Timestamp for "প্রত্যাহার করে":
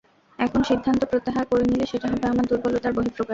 1.11-1.63